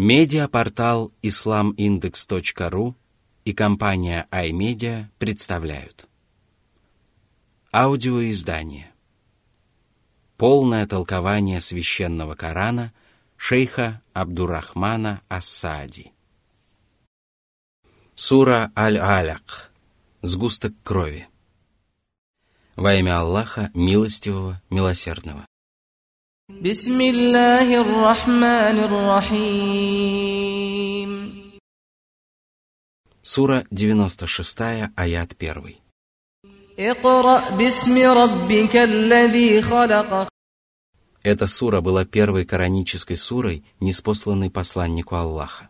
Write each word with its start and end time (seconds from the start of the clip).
Медиапортал 0.00 1.12
islamindex.ru 1.22 2.94
и 3.44 3.52
компания 3.52 4.28
iMedia 4.30 5.06
представляют. 5.18 6.06
Аудиоиздание. 7.72 8.92
Полное 10.36 10.86
толкование 10.86 11.60
священного 11.60 12.36
Корана 12.36 12.92
шейха 13.36 14.00
Абдурахмана 14.12 15.20
Ассади. 15.26 16.12
Сура 18.14 18.70
Аль-Аляк 18.76 19.72
Сгусток 20.22 20.74
крови. 20.84 21.26
Во 22.76 22.94
имя 22.94 23.18
Аллаха, 23.18 23.72
милостивого, 23.74 24.62
милосердного. 24.70 25.44
بسم 26.63 27.01
الله 27.01 27.81
الرحمن 27.81 28.77
الرحيم 28.87 30.43
Сура 33.23 33.63
96, 33.71 34.91
аят 34.95 35.33
1. 35.39 35.75
اقرأ 36.79 37.49
باسم 37.57 37.97
ربك 37.97 38.75
الذي 38.75 39.61
خلق 39.61 40.27
Эта 41.23 41.47
сура 41.47 41.81
была 41.81 42.05
первой 42.05 42.45
коранической 42.45 43.17
сурой, 43.17 43.63
неспосланной 43.79 44.49
посланнику 44.49 45.15
Аллаха. 45.15 45.69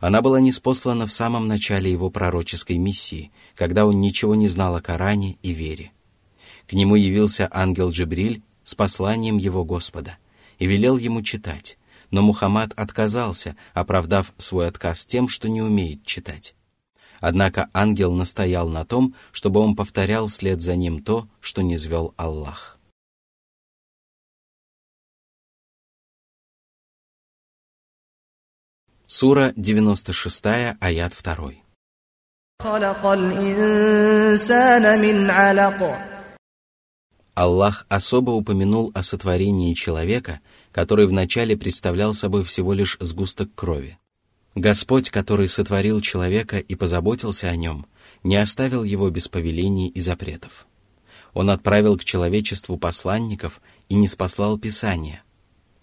Она 0.00 0.20
была 0.20 0.40
неспослана 0.40 1.06
в 1.06 1.12
самом 1.12 1.48
начале 1.48 1.90
его 1.92 2.10
пророческой 2.10 2.78
миссии, 2.78 3.30
когда 3.54 3.86
он 3.86 4.00
ничего 4.00 4.34
не 4.34 4.48
знал 4.48 4.74
о 4.76 4.80
Коране 4.80 5.38
и 5.42 5.52
вере. 5.52 5.92
К 6.66 6.72
нему 6.72 6.96
явился 6.96 7.48
ангел 7.50 7.90
Джибриль 7.90 8.42
с 8.70 8.74
посланием 8.74 9.36
его 9.36 9.64
Господа 9.64 10.18
и 10.58 10.66
велел 10.66 10.96
ему 10.96 11.22
читать, 11.22 11.78
но 12.10 12.22
Мухаммад 12.22 12.72
отказался, 12.76 13.56
оправдав 13.74 14.32
свой 14.38 14.68
отказ 14.68 15.06
тем, 15.06 15.28
что 15.28 15.48
не 15.48 15.62
умеет 15.62 16.04
читать. 16.04 16.54
Однако 17.20 17.70
ангел 17.72 18.12
настоял 18.12 18.68
на 18.68 18.84
том, 18.84 19.14
чтобы 19.32 19.60
он 19.60 19.74
повторял 19.74 20.28
вслед 20.28 20.60
за 20.60 20.76
ним 20.76 21.02
то, 21.02 21.28
что 21.40 21.62
не 21.62 21.76
звел 21.76 22.14
Аллах. 22.16 22.78
Сура 29.06 29.52
96, 29.56 30.44
аят 30.80 31.14
2. 31.22 31.66
خلق 32.62 33.06
الإنسان 33.06 35.02
من 35.02 35.30
علق 35.30 36.09
Аллах 37.33 37.85
особо 37.87 38.31
упомянул 38.31 38.91
о 38.93 39.03
сотворении 39.03 39.73
человека, 39.73 40.41
который 40.71 41.07
вначале 41.07 41.55
представлял 41.55 42.13
собой 42.13 42.43
всего 42.43 42.73
лишь 42.73 42.97
сгусток 42.99 43.53
крови. 43.55 43.97
Господь, 44.55 45.09
который 45.09 45.47
сотворил 45.47 46.01
человека 46.01 46.57
и 46.57 46.75
позаботился 46.75 47.47
о 47.47 47.55
нем, 47.55 47.85
не 48.23 48.35
оставил 48.35 48.83
его 48.83 49.09
без 49.09 49.29
повелений 49.29 49.87
и 49.87 50.01
запретов. 50.01 50.67
Он 51.33 51.49
отправил 51.49 51.97
к 51.97 52.03
человечеству 52.03 52.77
посланников 52.77 53.61
и 53.87 53.95
не 53.95 54.09
спаслал 54.09 54.57
Писания. 54.57 55.23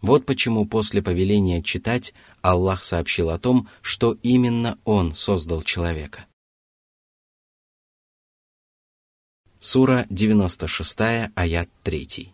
Вот 0.02 0.26
почему 0.26 0.66
после 0.66 1.02
повеления 1.02 1.62
читать 1.62 2.12
Аллах 2.42 2.84
сообщил 2.84 3.30
о 3.30 3.38
том, 3.38 3.68
что 3.80 4.18
именно 4.22 4.78
Он 4.84 5.14
создал 5.14 5.62
человека. 5.62 6.26
Сура 9.59 10.05
96, 10.09 11.31
аят 11.35 11.69
3. 11.83 12.33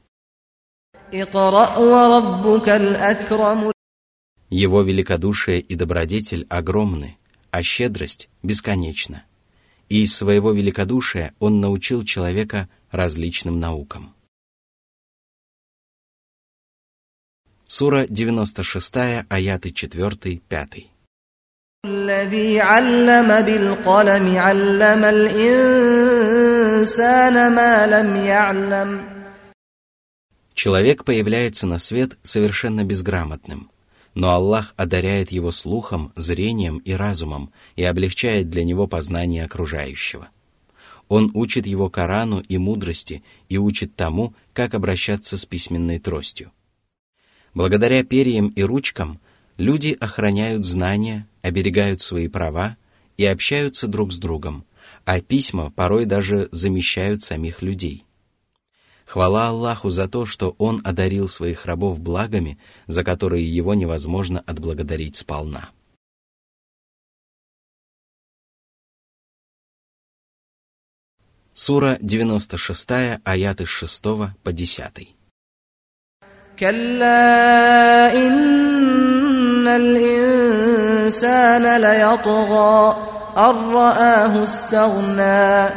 اقرأ 1.13 1.77
وربك 1.77 2.69
الأكرم 2.69 3.71
Его 4.49 4.81
великодушие 4.81 5.59
и 5.61 5.75
добродетель 5.75 6.47
огромны, 6.49 7.17
а 7.51 7.61
щедрость 7.61 8.29
бесконечна. 8.41 9.25
И 9.89 10.01
из 10.01 10.15
своего 10.15 10.51
великодушия 10.51 11.35
он 11.39 11.61
научил 11.61 12.03
человека 12.03 12.67
различным 12.91 13.59
наукам. 13.59 14.15
Сура 17.67 18.07
96, 18.09 19.25
аяты 19.29 19.69
4-5. 19.69 20.89
الذي 21.85 22.59
علم 22.59 23.41
بالقلم 23.41 24.35
علم 24.37 25.05
الإنسان 25.05 25.19
ما 25.19 25.27
لم 25.29 25.45
يعلم 25.47 26.52
Человек 30.54 31.04
появляется 31.04 31.66
на 31.66 31.78
свет 31.78 32.16
совершенно 32.22 32.84
безграмотным, 32.84 33.70
но 34.14 34.30
Аллах 34.30 34.74
одаряет 34.76 35.32
его 35.32 35.50
слухом, 35.50 36.12
зрением 36.14 36.78
и 36.78 36.92
разумом 36.92 37.52
и 37.76 37.82
облегчает 37.84 38.50
для 38.50 38.64
него 38.64 38.86
познание 38.86 39.44
окружающего. 39.44 40.28
Он 41.08 41.30
учит 41.34 41.66
его 41.66 41.90
Корану 41.90 42.40
и 42.40 42.56
мудрости 42.56 43.22
и 43.48 43.58
учит 43.58 43.94
тому, 43.96 44.34
как 44.52 44.74
обращаться 44.74 45.36
с 45.36 45.44
письменной 45.44 45.98
тростью. 45.98 46.52
Благодаря 47.52 48.04
перьям 48.04 48.48
и 48.48 48.62
ручкам 48.62 49.20
люди 49.56 49.96
охраняют 50.00 50.64
знания, 50.64 51.26
оберегают 51.42 52.00
свои 52.00 52.28
права 52.28 52.76
и 53.16 53.24
общаются 53.24 53.86
друг 53.86 54.12
с 54.12 54.18
другом, 54.18 54.64
а 55.05 55.21
письма 55.21 55.71
порой 55.71 56.05
даже 56.05 56.49
замещают 56.51 57.23
самих 57.23 57.61
людей. 57.61 58.05
Хвала 59.05 59.49
Аллаху 59.49 59.89
за 59.89 60.07
то, 60.07 60.25
что 60.25 60.55
Он 60.57 60.81
одарил 60.83 61.27
своих 61.27 61.65
рабов 61.65 61.99
благами, 61.99 62.59
за 62.87 63.03
которые 63.03 63.43
его 63.43 63.73
невозможно 63.73 64.43
отблагодарить 64.45 65.15
сполна. 65.15 65.69
Сура 71.53 71.97
96, 72.01 72.89
аяты 73.25 73.65
с 73.65 73.69
6 73.69 74.03
по 74.43 74.53
10. 74.53 75.15
كلا 76.59 78.13
إن 78.13 79.67
الإنسان 79.67 81.01
ليطغى 81.81 83.12
أن 83.37 83.55
رآه 83.73 84.43
استغنى 84.43 85.69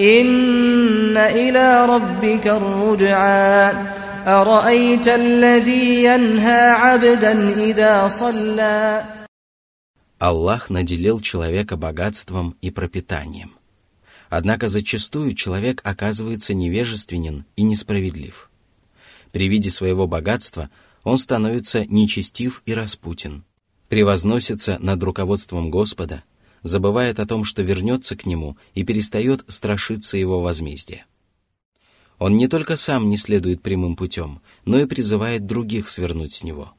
إن 0.00 1.16
إلى 1.16 1.86
ربك 1.86 2.46
الرجعى 2.46 3.72
أرأيت 4.26 5.08
الذي 5.08 6.04
ينهى 6.04 6.70
عبدا 6.70 7.54
إذا 7.64 8.08
صلى 8.08 9.04
Аллах 10.18 10.70
наделил 10.70 11.20
человека 11.20 11.76
богатством 11.76 12.56
и 12.62 12.70
пропитанием. 12.70 13.50
Однако 14.30 14.68
зачастую 14.68 15.34
человек 15.34 15.82
оказывается 15.84 16.54
невежественен 16.54 17.44
и 17.54 17.62
несправедлив. 17.62 18.50
При 19.30 19.48
виде 19.48 19.70
своего 19.70 20.06
богатства 20.06 20.70
он 21.04 21.18
становится 21.18 21.84
нечестив 21.84 22.62
и 22.64 22.72
распутен, 22.72 23.44
превозносится 23.88 24.78
над 24.80 25.02
руководством 25.02 25.70
Господа, 25.70 26.24
забывает 26.63 27.19
о 27.19 27.25
том, 27.25 27.43
что 27.43 27.61
вернется 27.61 28.15
к 28.15 28.25
нему 28.25 28.57
и 28.73 28.83
перестает 28.83 29.43
страшиться 29.47 30.17
его 30.17 30.41
возмездия. 30.41 31.05
Он 32.19 32.37
не 32.37 32.47
только 32.47 32.75
сам 32.75 33.09
не 33.09 33.17
следует 33.17 33.61
прямым 33.61 33.95
путем, 33.95 34.41
но 34.65 34.79
и 34.79 34.85
призывает 34.85 35.45
других 35.45 35.89
свернуть 35.89 36.33
с 36.33 36.43
него. 36.43 36.73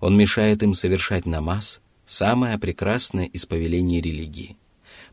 Он 0.00 0.16
мешает 0.16 0.62
им 0.64 0.74
совершать 0.74 1.24
намаз, 1.24 1.80
самое 2.04 2.58
прекрасное 2.58 3.26
из 3.26 3.46
повелений 3.46 4.00
религии. 4.00 4.56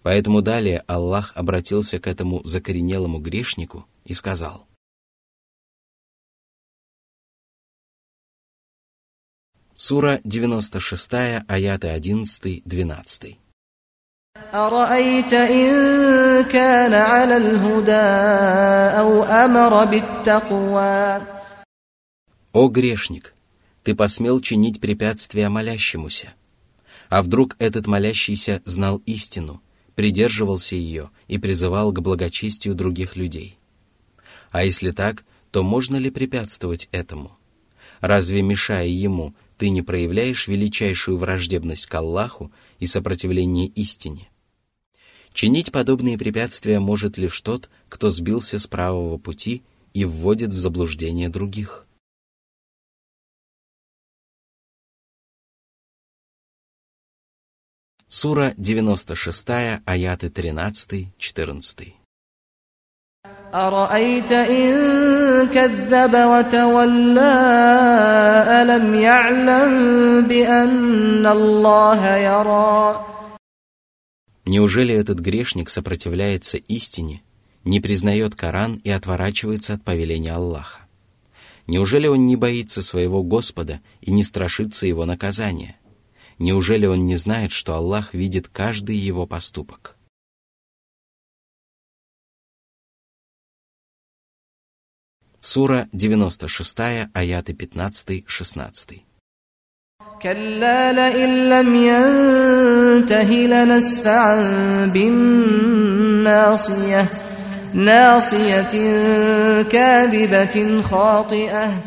Поэтому 0.01 0.41
далее 0.41 0.83
Аллах 0.87 1.33
обратился 1.35 1.99
к 1.99 2.07
этому 2.07 2.43
закоренелому 2.43 3.19
грешнику 3.19 3.85
и 4.05 4.13
сказал, 4.13 4.65
Сура 9.75 10.19
96, 10.25 11.13
аяты 11.47 11.87
11-12. 11.87 13.37
أرأيت 14.54 15.32
إن 15.32 16.44
كان 16.44 16.94
على 16.94 17.36
الهدى 17.36 18.06
أو 19.00 19.22
أمر 19.22 19.84
بالتقوى 19.84 21.22
«О 22.52 22.68
грешник, 22.68 23.34
ты 23.82 23.96
посмел 23.96 24.40
чинить 24.40 24.80
препятствия 24.80 25.48
молящемуся. 25.48 26.34
А 27.08 27.22
вдруг 27.22 27.56
этот 27.58 27.88
молящийся 27.88 28.62
знал 28.64 29.02
истину, 29.06 29.60
придерживался 29.96 30.76
ее 30.76 31.10
и 31.26 31.38
призывал 31.38 31.92
к 31.92 32.00
благочестию 32.00 32.76
других 32.76 33.16
людей? 33.16 33.58
А 34.52 34.64
если 34.64 34.92
так, 34.92 35.24
то 35.50 35.64
можно 35.64 35.96
ли 35.96 36.10
препятствовать 36.10 36.88
этому? 36.92 37.36
Разве, 38.00 38.42
мешая 38.42 38.86
ему, 38.86 39.34
ты 39.59 39.69
не 39.69 39.81
проявляешь 39.81 40.47
величайшую 40.47 41.17
враждебность 41.17 41.85
к 41.85 41.93
Аллаху 41.93 42.49
и 42.79 42.87
сопротивление 42.87 43.67
истине? 43.67 44.29
Чинить 45.33 45.73
подобные 45.73 46.17
препятствия 46.17 46.79
может 46.79 47.17
лишь 47.17 47.39
тот, 47.41 47.69
кто 47.89 48.09
сбился 48.09 48.57
с 48.57 48.67
правого 48.67 49.17
пути 49.17 49.63
и 49.93 50.05
вводит 50.05 50.53
в 50.53 50.57
заблуждение 50.57 51.27
других. 51.27 51.85
Сура 58.07 58.53
96, 58.57 59.49
аяты 59.85 60.27
13-14. 60.27 61.98
أرأيت 63.54 64.32
إن 64.32 64.74
كذب 65.54 66.14
وتولى 66.14 67.34
ألم 68.48 68.94
يعلم 68.94 69.72
بأن 70.28 71.26
الله 71.26 72.16
يرى 72.16 73.06
Неужели 74.46 74.92
этот 74.92 75.20
грешник 75.20 75.70
сопротивляется 75.70 76.58
истине, 76.58 77.22
не 77.64 77.80
признает 77.80 78.34
Коран 78.34 78.74
и 78.84 78.90
отворачивается 78.90 79.72
от 79.72 79.84
повеления 79.84 80.32
Аллаха? 80.32 80.80
Неужели 81.66 82.08
он 82.08 82.26
не 82.26 82.36
боится 82.36 82.82
своего 82.82 83.22
Господа 83.22 83.80
и 84.02 84.10
не 84.10 84.22
страшится 84.22 84.86
его 84.86 85.06
наказания? 85.06 85.76
Неужели 86.38 86.86
он 86.86 87.06
не 87.06 87.16
знает, 87.16 87.52
что 87.52 87.74
Аллах 87.74 88.12
видит 88.12 88.48
каждый 88.48 88.96
его 88.96 89.26
поступок? 89.26 89.96
Сура 95.48 95.88
96, 95.92 97.10
аяты 97.12 97.52
15-16. 97.52 99.02
كلا 100.22 100.92
لئن 100.92 101.48
لم 101.48 101.76
ينته 101.76 103.30
لنسفعا 103.32 104.86
بالناصية 104.94 106.44
ناصية 107.74 108.72
كاذبة 109.62 110.82
خاطئة 110.82 111.82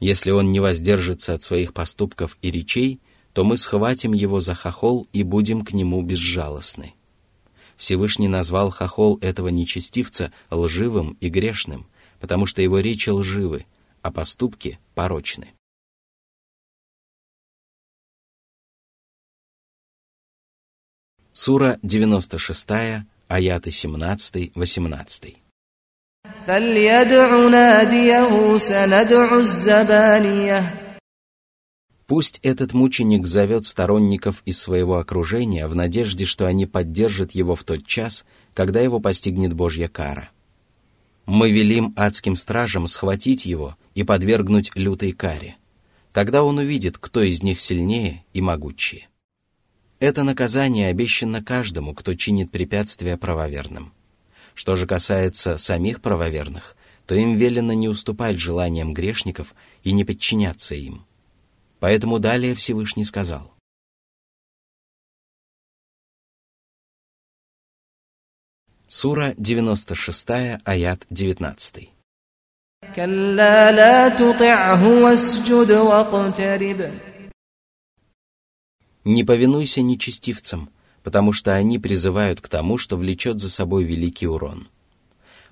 Если 0.00 0.30
он 0.30 0.52
не 0.52 0.60
воздержится 0.60 1.32
от 1.34 1.42
своих 1.42 1.72
поступков 1.72 2.36
и 2.42 2.50
речей, 2.50 3.00
то 3.32 3.42
мы 3.42 3.56
схватим 3.56 4.12
его 4.12 4.40
за 4.40 4.54
хохол 4.54 5.08
и 5.12 5.22
будем 5.22 5.64
к 5.64 5.72
нему 5.72 6.02
безжалостны. 6.02 6.94
Всевышний 7.76 8.28
назвал 8.28 8.70
хохол 8.70 9.18
этого 9.22 9.48
нечестивца 9.48 10.30
лживым 10.50 11.16
и 11.20 11.28
грешным, 11.28 11.86
потому 12.19 12.45
что 12.45 12.61
его 12.61 12.79
речи 12.79 13.09
лживы, 13.09 13.65
а 14.01 14.11
поступки 14.11 14.79
порочны. 14.95 15.53
Сура 21.33 21.79
96, 21.83 22.69
аяты 23.27 23.69
17-18. 23.69 25.37
Пусть 32.07 32.39
этот 32.41 32.73
мученик 32.73 33.25
зовет 33.25 33.63
сторонников 33.65 34.41
из 34.43 34.59
своего 34.59 34.97
окружения 34.97 35.67
в 35.67 35.75
надежде, 35.75 36.25
что 36.25 36.45
они 36.47 36.65
поддержат 36.65 37.31
его 37.31 37.55
в 37.55 37.63
тот 37.63 37.85
час, 37.85 38.25
когда 38.53 38.81
его 38.81 38.99
постигнет 38.99 39.53
Божья 39.53 39.87
кара– 39.87 40.29
мы 41.31 41.51
велим 41.51 41.93
адским 41.95 42.35
стражам 42.35 42.87
схватить 42.87 43.45
его 43.45 43.77
и 43.93 44.03
подвергнуть 44.03 44.71
лютой 44.73 45.11
каре. 45.11 45.57
Тогда 46.11 46.41
он 46.41 46.57
увидит, 46.57 46.97
кто 46.97 47.21
из 47.21 47.43
них 47.43 47.59
сильнее 47.59 48.25
и 48.33 48.41
могучее. 48.41 49.09
Это 49.99 50.23
наказание 50.23 50.87
обещано 50.87 51.43
каждому, 51.43 51.93
кто 51.93 52.15
чинит 52.15 52.49
препятствия 52.49 53.15
правоверным. 53.15 53.93
Что 54.55 54.75
же 54.75 54.87
касается 54.87 55.59
самих 55.59 56.01
правоверных, 56.01 56.75
то 57.05 57.13
им 57.13 57.35
велено 57.35 57.73
не 57.73 57.87
уступать 57.87 58.39
желаниям 58.39 58.91
грешников 58.95 59.53
и 59.83 59.91
не 59.91 60.05
подчиняться 60.05 60.73
им. 60.73 61.05
Поэтому 61.79 62.17
далее 62.17 62.55
Всевышний 62.55 63.05
сказал. 63.05 63.53
Сура 68.91 69.35
96, 69.37 70.29
аят 70.65 71.05
19. 71.11 71.89
Не 79.05 79.23
повинуйся 79.23 79.81
нечестивцам, 79.83 80.69
потому 81.03 81.33
что 81.33 81.53
они 81.53 81.77
призывают 81.77 82.41
к 82.41 82.47
тому, 82.47 82.79
что 82.79 82.97
влечет 82.97 83.39
за 83.39 83.51
собой 83.51 83.83
великий 83.83 84.25
урон. 84.25 84.69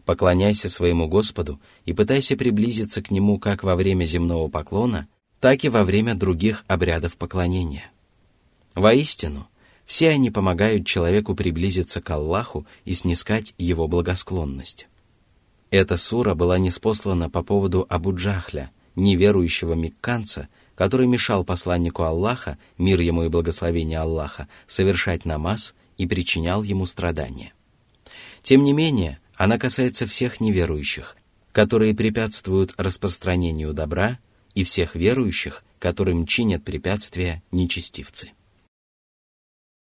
Поклоняйся 0.03 0.67
своему 0.67 1.07
Господу 1.07 1.61
и 1.85 1.93
пытайся 1.93 2.35
приблизиться 2.35 3.03
к 3.03 3.11
Нему 3.11 3.37
как 3.37 3.63
во 3.63 3.75
время 3.75 4.05
земного 4.05 4.47
поклона, 4.47 5.07
так 5.39 5.63
и 5.63 5.69
во 5.69 5.83
время 5.83 6.15
других 6.15 6.65
обрядов 6.67 7.15
поклонения. 7.17 7.91
Воистину– 8.73 9.47
все 9.87 10.09
они 10.09 10.29
помогают 10.29 10.85
человеку 10.85 11.33
приблизиться 11.33 12.01
к 12.01 12.09
Аллаху 12.11 12.67
и 12.83 12.93
снискать 12.93 13.55
его 13.57 13.87
благосклонность. 13.87 14.87
Эта 15.71 15.95
сура 15.95 16.35
была 16.35 16.59
неспослана 16.59 17.29
по 17.29 17.41
поводу 17.41 17.85
Абу 17.89 18.13
Джахля, 18.13 18.69
неверующего 18.95 19.73
мекканца, 19.73 20.49
который 20.75 21.07
мешал 21.07 21.45
посланнику 21.45 22.03
Аллаха, 22.03 22.57
мир 22.77 22.99
ему 22.99 23.23
и 23.23 23.29
благословение 23.29 23.99
Аллаха, 23.99 24.49
совершать 24.67 25.23
намаз 25.23 25.73
и 25.97 26.05
причинял 26.05 26.63
ему 26.63 26.85
страдания. 26.85 27.53
Тем 28.41 28.63
не 28.65 28.73
менее, 28.73 29.19
она 29.35 29.57
касается 29.57 30.05
всех 30.05 30.41
неверующих, 30.41 31.15
которые 31.53 31.95
препятствуют 31.95 32.73
распространению 32.77 33.73
добра, 33.73 34.19
и 34.53 34.63
всех 34.63 34.95
верующих, 34.95 35.63
которым 35.77 36.25
чинят 36.25 36.63
препятствия 36.63 37.43
нечестивцы. 37.51 38.31